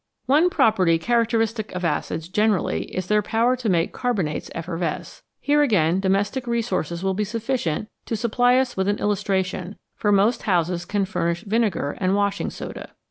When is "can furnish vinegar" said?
10.85-11.95